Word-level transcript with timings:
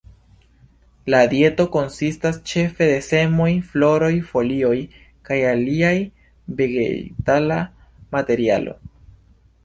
La 1.13 1.17
dieto 1.33 1.65
konsistas 1.73 2.39
ĉefe 2.51 2.87
de 2.91 2.95
semoj, 3.07 3.49
floroj, 3.73 4.09
folioj 4.29 4.77
kaj 5.29 5.37
alia 5.49 5.91
vegetala 6.63 7.59
materialo. 8.17 8.75